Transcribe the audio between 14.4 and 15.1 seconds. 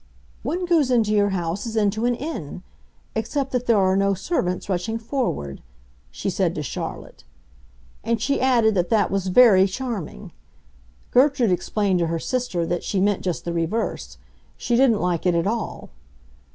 she didn't